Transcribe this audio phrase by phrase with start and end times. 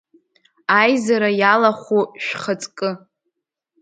[0.79, 2.89] Аизара иалахәу шәхаҵкы!